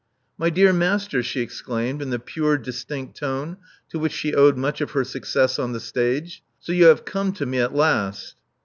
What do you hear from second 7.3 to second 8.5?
to me at last."